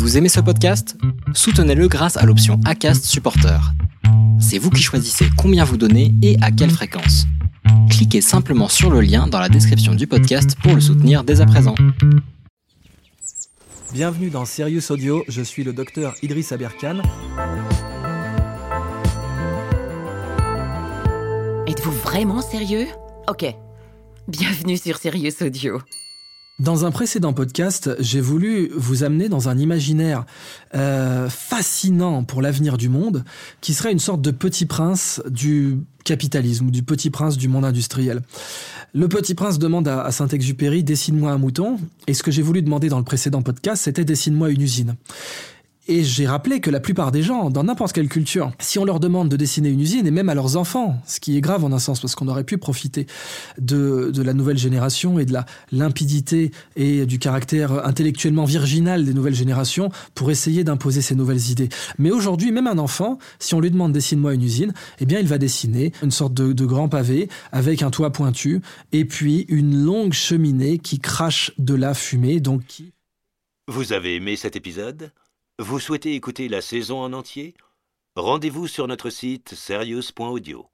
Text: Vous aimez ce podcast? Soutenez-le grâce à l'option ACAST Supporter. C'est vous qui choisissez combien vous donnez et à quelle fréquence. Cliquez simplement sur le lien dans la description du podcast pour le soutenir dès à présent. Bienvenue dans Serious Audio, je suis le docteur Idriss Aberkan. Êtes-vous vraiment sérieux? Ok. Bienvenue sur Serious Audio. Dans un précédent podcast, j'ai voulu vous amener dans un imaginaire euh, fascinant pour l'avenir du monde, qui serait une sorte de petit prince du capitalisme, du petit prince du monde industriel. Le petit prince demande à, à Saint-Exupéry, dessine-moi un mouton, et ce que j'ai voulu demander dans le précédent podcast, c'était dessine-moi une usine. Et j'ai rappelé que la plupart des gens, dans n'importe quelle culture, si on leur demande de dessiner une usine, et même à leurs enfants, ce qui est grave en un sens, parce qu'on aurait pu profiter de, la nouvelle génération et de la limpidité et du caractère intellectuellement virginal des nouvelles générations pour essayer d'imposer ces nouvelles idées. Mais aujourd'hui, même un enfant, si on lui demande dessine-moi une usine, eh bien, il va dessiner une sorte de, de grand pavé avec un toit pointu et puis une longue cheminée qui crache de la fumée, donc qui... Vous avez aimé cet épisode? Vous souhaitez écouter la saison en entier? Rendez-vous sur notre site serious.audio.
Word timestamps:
Vous 0.00 0.16
aimez 0.16 0.30
ce 0.30 0.40
podcast? 0.40 0.96
Soutenez-le 1.34 1.86
grâce 1.86 2.16
à 2.16 2.24
l'option 2.24 2.58
ACAST 2.64 3.04
Supporter. 3.04 3.60
C'est 4.40 4.56
vous 4.56 4.70
qui 4.70 4.82
choisissez 4.82 5.26
combien 5.36 5.62
vous 5.62 5.76
donnez 5.76 6.14
et 6.22 6.38
à 6.40 6.50
quelle 6.50 6.70
fréquence. 6.70 7.26
Cliquez 7.90 8.22
simplement 8.22 8.68
sur 8.68 8.88
le 8.90 9.02
lien 9.02 9.26
dans 9.26 9.38
la 9.38 9.50
description 9.50 9.94
du 9.94 10.06
podcast 10.06 10.56
pour 10.62 10.74
le 10.74 10.80
soutenir 10.80 11.22
dès 11.22 11.42
à 11.42 11.46
présent. 11.46 11.74
Bienvenue 13.92 14.30
dans 14.30 14.46
Serious 14.46 14.90
Audio, 14.90 15.22
je 15.28 15.42
suis 15.42 15.64
le 15.64 15.74
docteur 15.74 16.14
Idriss 16.22 16.50
Aberkan. 16.52 17.02
Êtes-vous 21.66 21.92
vraiment 21.92 22.40
sérieux? 22.40 22.86
Ok. 23.28 23.54
Bienvenue 24.28 24.78
sur 24.78 24.96
Serious 24.96 25.42
Audio. 25.42 25.78
Dans 26.60 26.84
un 26.84 26.90
précédent 26.90 27.32
podcast, 27.32 27.88
j'ai 28.00 28.20
voulu 28.20 28.70
vous 28.76 29.02
amener 29.02 29.30
dans 29.30 29.48
un 29.48 29.56
imaginaire 29.56 30.26
euh, 30.74 31.30
fascinant 31.30 32.22
pour 32.22 32.42
l'avenir 32.42 32.76
du 32.76 32.90
monde, 32.90 33.24
qui 33.62 33.72
serait 33.72 33.90
une 33.90 33.98
sorte 33.98 34.20
de 34.20 34.30
petit 34.30 34.66
prince 34.66 35.22
du 35.26 35.78
capitalisme, 36.04 36.70
du 36.70 36.82
petit 36.82 37.08
prince 37.08 37.38
du 37.38 37.48
monde 37.48 37.64
industriel. 37.64 38.20
Le 38.92 39.08
petit 39.08 39.34
prince 39.34 39.58
demande 39.58 39.88
à, 39.88 40.02
à 40.02 40.12
Saint-Exupéry, 40.12 40.84
dessine-moi 40.84 41.32
un 41.32 41.38
mouton, 41.38 41.78
et 42.06 42.12
ce 42.12 42.22
que 42.22 42.30
j'ai 42.30 42.42
voulu 42.42 42.60
demander 42.60 42.90
dans 42.90 42.98
le 42.98 43.04
précédent 43.04 43.40
podcast, 43.40 43.84
c'était 43.84 44.04
dessine-moi 44.04 44.50
une 44.50 44.60
usine. 44.60 44.96
Et 45.88 46.04
j'ai 46.04 46.26
rappelé 46.26 46.60
que 46.60 46.70
la 46.70 46.78
plupart 46.78 47.10
des 47.10 47.22
gens, 47.22 47.50
dans 47.50 47.64
n'importe 47.64 47.92
quelle 47.92 48.08
culture, 48.08 48.52
si 48.58 48.78
on 48.78 48.84
leur 48.84 49.00
demande 49.00 49.28
de 49.28 49.36
dessiner 49.36 49.70
une 49.70 49.80
usine, 49.80 50.06
et 50.06 50.10
même 50.10 50.28
à 50.28 50.34
leurs 50.34 50.56
enfants, 50.56 51.00
ce 51.06 51.20
qui 51.20 51.36
est 51.36 51.40
grave 51.40 51.64
en 51.64 51.72
un 51.72 51.78
sens, 51.78 52.00
parce 52.00 52.14
qu'on 52.14 52.28
aurait 52.28 52.44
pu 52.44 52.58
profiter 52.58 53.06
de, 53.58 54.12
la 54.22 54.34
nouvelle 54.34 54.58
génération 54.58 55.18
et 55.18 55.24
de 55.24 55.32
la 55.32 55.46
limpidité 55.72 56.50
et 56.76 57.06
du 57.06 57.18
caractère 57.18 57.86
intellectuellement 57.86 58.44
virginal 58.44 59.04
des 59.04 59.14
nouvelles 59.14 59.34
générations 59.34 59.90
pour 60.14 60.30
essayer 60.30 60.64
d'imposer 60.64 61.00
ces 61.00 61.14
nouvelles 61.14 61.50
idées. 61.50 61.70
Mais 61.98 62.10
aujourd'hui, 62.10 62.52
même 62.52 62.66
un 62.66 62.78
enfant, 62.78 63.18
si 63.38 63.54
on 63.54 63.60
lui 63.60 63.70
demande 63.70 63.92
dessine-moi 63.92 64.34
une 64.34 64.42
usine, 64.42 64.74
eh 65.00 65.06
bien, 65.06 65.18
il 65.18 65.26
va 65.26 65.38
dessiner 65.38 65.92
une 66.02 66.10
sorte 66.10 66.34
de, 66.34 66.52
de 66.52 66.66
grand 66.66 66.88
pavé 66.88 67.28
avec 67.52 67.82
un 67.82 67.90
toit 67.90 68.12
pointu 68.12 68.60
et 68.92 69.06
puis 69.06 69.46
une 69.48 69.82
longue 69.82 70.12
cheminée 70.12 70.78
qui 70.78 70.98
crache 70.98 71.52
de 71.58 71.74
la 71.74 71.94
fumée, 71.94 72.40
donc 72.40 72.66
qui... 72.66 72.92
Vous 73.66 73.92
avez 73.92 74.16
aimé 74.16 74.36
cet 74.36 74.56
épisode? 74.56 75.10
Vous 75.60 75.78
souhaitez 75.78 76.14
écouter 76.14 76.48
la 76.48 76.62
saison 76.62 77.02
en 77.02 77.12
entier? 77.12 77.52
Rendez-vous 78.16 78.66
sur 78.66 78.88
notre 78.88 79.10
site 79.10 79.54
serious.audio. 79.54 80.66